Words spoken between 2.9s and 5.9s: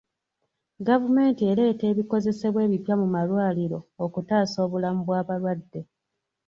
mu malwaliro okutaasa obulamu bw'abalwadde.